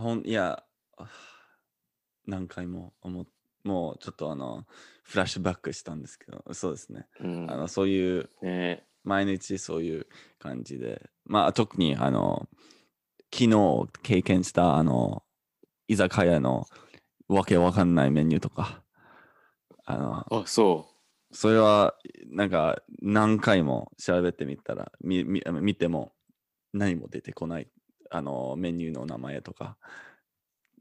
[0.00, 0.62] ほんいや、
[0.98, 1.08] あ
[2.26, 3.26] 何回も思っ
[3.64, 4.64] もうちょっとあの、
[5.02, 7.06] フラッシュバックしたんですけど、そうですね。
[7.20, 7.50] うん。
[7.50, 8.84] あのそういう、ね。
[9.04, 10.06] 毎日そういう
[10.38, 12.48] 感じで、まあ特にあの、
[13.32, 15.22] 昨日経験したあの、
[15.88, 16.66] 居酒屋の
[17.28, 18.82] わけわかんないメニューとか、
[19.84, 20.88] あの、あそ
[21.36, 21.94] それは
[22.30, 26.14] なんか何回も調べてみたらみみ見ても
[26.72, 27.68] 何も出てこない
[28.10, 29.76] あのメニューの名前とか、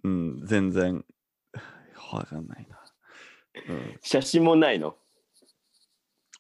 [0.04, 1.04] うん、全然
[2.14, 2.80] わかんないな、
[3.68, 3.76] うん。
[3.76, 4.96] う写真もないの？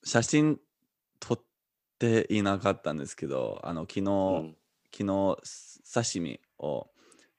[0.05, 0.59] 写真
[1.19, 1.41] 撮っ
[1.99, 4.03] ていなかったんですけどあの昨日、う
[4.45, 4.57] ん。
[4.97, 5.37] 昨日
[5.93, 6.87] 刺身を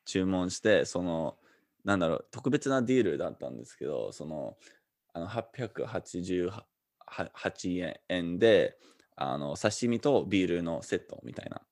[0.04, 1.38] 注文してその
[1.84, 4.58] なんだろう特別なディールだったんですけどその
[5.16, 8.76] あの888円で
[9.16, 11.62] あの刺身とビールのセットみたいな、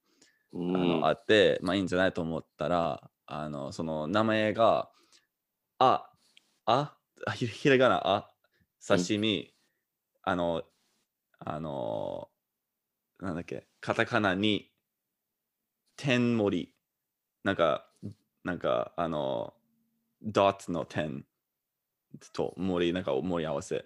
[0.54, 4.88] うんあのあってまあいいんじゃないと思ったらあのその名前が
[5.78, 6.09] あ
[6.64, 8.30] ああひひらがなあ
[8.87, 9.52] 刺身、
[10.22, 10.62] あの
[11.38, 12.30] あの
[13.20, 14.70] なんだっけカタカナに
[15.96, 16.74] 天盛り。
[17.42, 17.87] なんか
[18.42, 19.52] なんかあの
[20.22, 21.26] ドットの点
[22.33, 23.85] と盛りなんか盛り合わせ。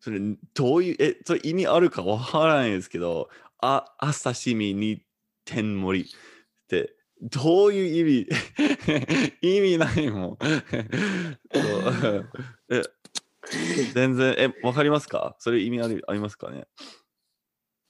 [0.00, 0.18] それ
[0.54, 5.02] どういう、え、それ意味あるかわからないですけど、あ、あ刺身に
[5.44, 6.12] 天盛りっ
[6.68, 8.28] てどういう意味？
[9.42, 10.38] 意味ないもん。
[12.70, 12.82] え
[13.94, 15.36] 全然、え、わかりますか？
[15.38, 16.66] それ意味ありありますかね？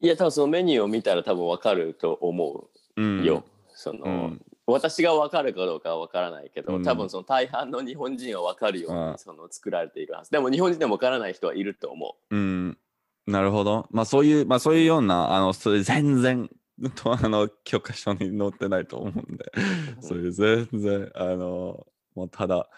[0.00, 3.44] いや多分そのメニューを見たら多分わかると思ううよ。
[3.68, 10.30] その、うん私がわかるかどうかはわからないけど、うん多分その大半の日本人はわかるよううんにその作られているはず。
[10.30, 12.78] でも日本人でもわからない人はいると思うん、
[13.26, 13.86] なるほど。
[13.90, 16.50] まあそういう、まあそういうような、あの、それ全然、
[16.94, 19.52] とあの教科書に載ってないと思うんで、
[20.00, 20.02] う。
[20.02, 22.68] それ全然、あの、もうただ、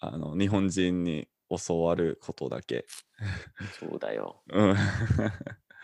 [0.00, 1.28] あの、日本人に
[1.66, 2.86] 教わることだけ。
[3.78, 4.42] そうだよ。
[4.50, 4.76] うん。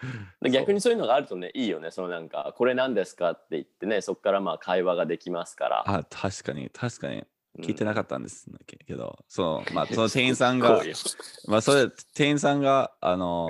[0.43, 1.91] で逆にそういうのがあるとねいいよね。
[1.91, 5.85] そのなんかこれ何ですかって言ってねそこからまあ会話ができますから。
[5.87, 7.25] あ、確かに、確かに。
[7.59, 10.83] 聞いてなかっったんですけけど、その、まあ、 その店員さんたが、
[11.49, 13.49] まあ、それ、店員さんが、あの、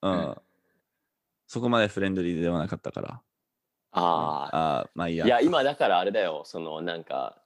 [0.00, 0.36] ううんん、
[1.46, 3.20] そこまでフレンドリーではなかったから。
[3.92, 4.90] ああ。
[4.94, 5.26] まあいいや。
[5.26, 7.40] いや今だからあれだよそのなんか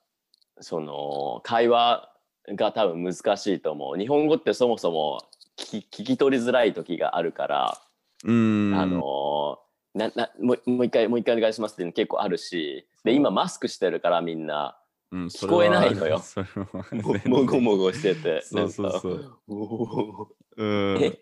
[0.61, 2.11] その会話
[2.49, 5.21] が多分難しいと思う日本語ってそもそも
[5.57, 7.81] 聞き聞き取りづらい時があるから、
[8.25, 8.75] うん。
[8.75, 9.59] あの
[9.95, 14.79] ななもうもう一回もう一回お願いしますっていうの結構あるしで今マスクしてるからみんな
[15.11, 16.23] うん、聞こえないのよ。
[16.93, 19.39] ももごもごしててそうそうそう。
[19.49, 20.27] おー
[20.57, 20.65] う
[20.99, 21.03] ん。
[21.03, 21.19] え？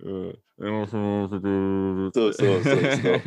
[0.00, 0.38] うん。
[2.12, 3.22] そうそうそうそう。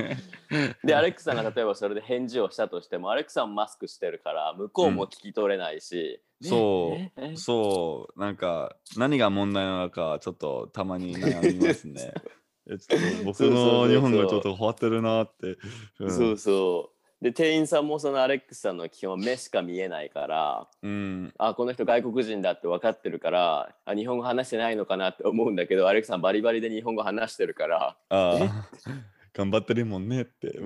[0.86, 7.38] でアレックさんが例えばそれで返事をしたとしてもアレックさんもマスクしてるから向こうも聞き取れないし、そう。
[7.38, 12.14] そう、なんか何が問題なのかちょっとたまに悩みますね。
[12.70, 15.58] えちょっと 僕の日本語ちょっと変わってるなって。
[16.00, 16.98] うんそうそう。
[17.20, 21.34] で店員さんもそのアレックスさんの基本目しか見えないからうん。
[21.40, 28.68] あこの人外国人だって分かってるからあ日本語話してないのかなって思うんだけどアレックスさんバリバリで日本語話してるからああ、
[29.34, 30.58] 頑張ってるもんねって。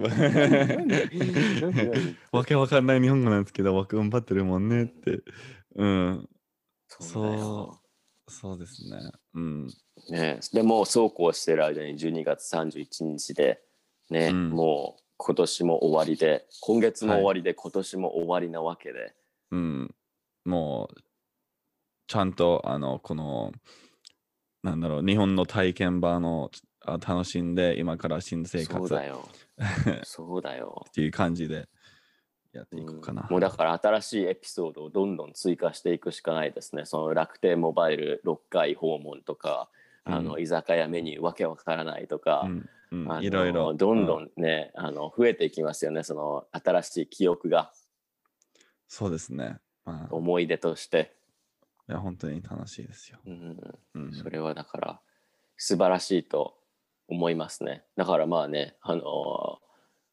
[2.31, 5.19] わけわかんない日本語なんですけど、頑張ってるもんねって。
[5.75, 6.29] うん。
[6.87, 7.80] そう
[8.31, 8.97] そうですね。
[9.35, 9.67] うん。
[10.09, 13.61] ね、でもそうこうしてる間に12月31日で
[14.09, 19.13] ね、うんもう今年も終わりで今月も終わりで、今年も終わりなわけで
[19.51, 19.95] うん。
[20.45, 20.95] もう、
[22.07, 23.51] ちゃんと、あの、この、
[24.63, 26.49] なんだろう、日本の体験版を
[26.83, 29.29] あ楽しんで、今から新生そう活っだよ
[30.03, 31.67] そうだよ ていう感じで
[32.53, 33.27] やっていこうかな。
[33.29, 36.85] もうだから新しいエピソードをどんどん追加していくしかないですね。
[36.85, 39.69] その楽天モバイル6回訪問とか、
[40.03, 43.73] あのうん居酒屋メニューわけわからないとか、うんうんあのいろいろ。
[43.73, 46.03] どんどうんね、あの増えていきますよね。
[46.03, 47.71] その新しい記憶が
[48.87, 49.57] そうですね。
[49.85, 51.15] まあ、思い出として。
[51.87, 53.19] いや本当に楽しいですよ。
[53.25, 53.57] うん、
[53.95, 54.99] うん、それはだから
[55.55, 56.57] 素晴らしいと
[57.07, 57.83] 思いますね。
[57.95, 59.59] だからまあね、あの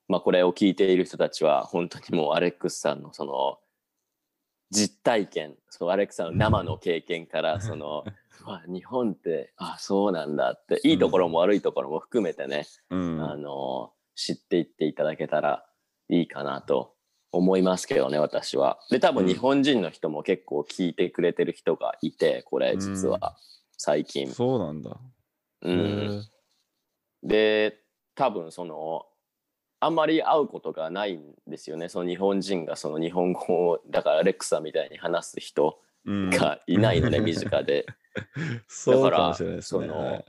[0.09, 3.59] まあこれを聞いている人たちは本当にもうアレックスさんのその
[4.71, 8.05] 実体験、そのアレックスさんの生の経験からその
[8.45, 15.67] うわ日本ってあそうなんだっていいところも悪いところも含めてね、うん、あの知っていっていただけたら
[16.09, 16.95] いいかなと
[17.33, 18.79] 思いますけどね私は。
[18.91, 23.37] で多分日本人の人も結構聞いてくれてる人がいてこれ実は
[23.77, 24.29] 最近。
[24.29, 24.99] そうなんだ。
[25.63, 26.25] うへん、
[27.23, 27.81] で
[28.15, 29.07] 多分その
[29.81, 31.89] あんまり会うことがないんですよね。
[31.89, 37.87] その日本人がその日本語をだからアレクサみたいに話す人うん、がいないので身近で。
[38.67, 39.63] そうかもしれないで。
[39.63, 40.25] だからそのはい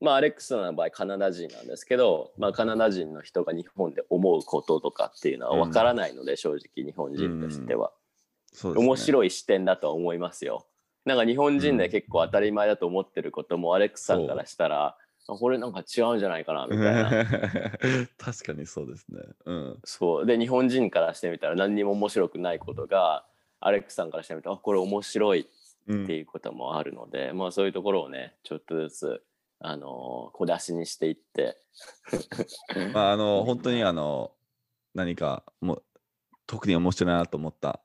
[0.00, 7.92] まあアレックスの場合カナダ人なんですけど、まあ、カナダ人の人が日本で思うこととかっていうのは分からないので、正直日本人としては、
[8.52, 8.88] そうですね。
[8.88, 10.66] 面白い視点だとは思いますよ。
[11.04, 14.98] なんか日本人で結構当たり前だと思ってることもアレックスさんからしたら、あ
[15.36, 17.10] これなんか違うんじゃないかなみたいな。
[18.18, 19.20] 確かにそうですね。
[19.44, 19.80] うん。
[19.84, 23.24] そうで日本人からしてみたら何にも面白くないことが
[23.60, 25.48] アレックスさんからしてみたらあこれ面白い
[25.88, 29.22] うんっていうこともあるので、まあそういうところをねちょっとずつ
[29.58, 31.56] あの小出しにしていって
[32.92, 34.32] まあ、あの、本当にあの、
[34.94, 35.82] 何かもう
[36.46, 37.80] 特に面白いなと思った、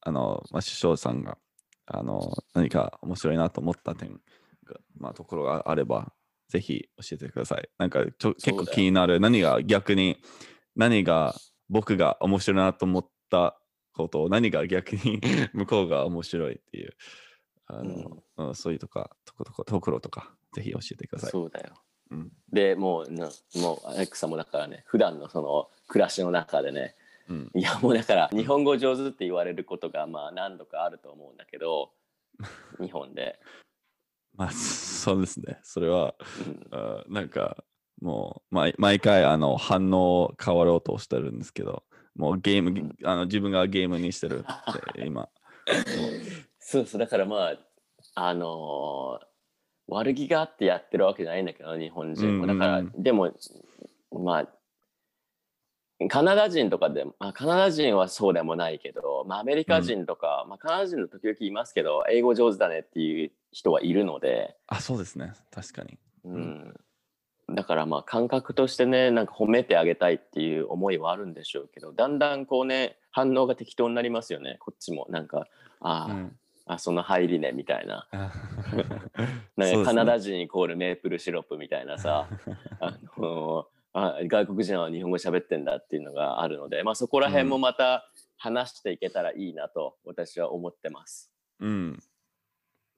[0.00, 1.38] あの、まあ、首相さんが、
[1.86, 4.20] あの、何か面白いなと思った点
[4.64, 6.12] が、まあ、ところがあれば、
[6.50, 7.68] ぜひ教えてください。
[7.78, 10.18] なんかちょ結構気になる、何が逆に、
[10.76, 11.34] 何が
[11.68, 13.56] 僕が面白いなと思った
[13.94, 15.20] ことを、何が逆に
[15.54, 16.96] 向こうが面白いっていう、
[17.66, 21.30] あの、うんそういうとか、とことか、ところとか、ぜひ教えてください。
[21.30, 21.74] そうだよ。
[22.10, 26.96] うんでもうなもうアレックスさんもだからね普段のその暮らしの中でね
[27.28, 31.92] うんいやもうだから日本語上手って言われることがまあ何度かあると思うんだけど
[32.80, 33.38] 日本で。
[34.34, 35.58] まあ、 そうですね。
[35.62, 36.14] それは、
[36.46, 36.78] うん。
[36.78, 37.64] あなんか、
[38.00, 42.96] もう毎、毎回あの反応変わろうとしてるんですけど、もうゲーム、ん。
[43.04, 45.28] あの自分がゲームにしてるって 今。
[46.58, 47.00] そうそう。
[47.00, 47.58] だからまあ
[48.14, 49.30] あのー
[49.92, 52.46] 悪気があってやってるわけじゃないんだけど日本人も。
[52.46, 53.02] だから、うんうん。
[53.02, 53.32] でも
[54.12, 54.48] まあ
[56.08, 65.32] カナダ人とかでも、まあ、カナダ人はそうでもないけど、まあ、アメリカ人とか、まあ、カナダ人の時々いますけど英語上手だねっていう人はいるので、あ、そうですね。
[65.50, 65.98] 確かに。
[66.24, 66.74] うん、
[67.48, 75.46] だからまあ感覚としてねなんか褒めてあげたいっていう思いはあるんでしょうけどだんだんこうね反応が適当になりますよねこっちもなんか
[75.80, 76.36] あー、うん
[76.66, 78.32] あその入りねみたいなあ
[79.56, 82.28] なんかカナダ人イコールメープルシロップみたいなさ
[82.78, 91.32] あのあ外国人は日本語喋ってんだっていうのがあるので、まあ、そこら辺もまた話していけたらいいなと私は思ってます。
[91.58, 91.98] うん。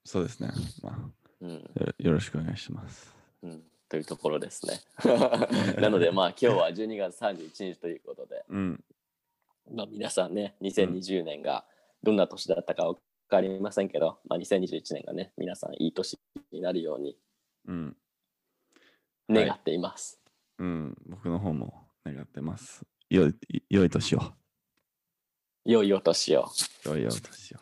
[0.05, 0.51] そうですね。
[0.81, 0.97] まあ、
[1.41, 1.61] うんよ
[1.97, 3.13] よろしくお願いします。
[3.41, 4.79] うん、というところですね。
[5.79, 8.83] なのでまあ今日は12月31日ということで、うん。
[9.71, 11.65] まあ、皆さんね2020年が
[12.03, 12.99] どんな年だったか分
[13.29, 16.19] かりませんけど、まあ、2021年がね皆さんいい年
[16.51, 17.17] になるように
[17.67, 17.97] うん。
[19.29, 20.19] 願っています。
[20.59, 20.97] うん。
[21.07, 22.85] 僕の方も願ってます。
[23.09, 23.35] よい、
[23.69, 24.33] 良い年を。
[25.65, 26.49] 良いお年を。
[26.85, 27.59] 良いお年を。